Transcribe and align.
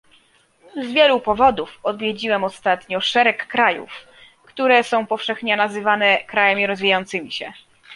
Z 0.81 0.91
wielu 0.93 1.19
powodów 1.19 1.79
odwiedziłem 1.83 2.43
ostatnio 2.43 3.01
szereg 3.01 3.47
krajów, 3.47 4.07
które 4.43 4.83
są 4.83 5.07
powszechnie 5.07 5.55
nazywane 5.57 6.23
krajami 6.23 6.67
rozwijającymi 6.67 7.31
się 7.31 7.53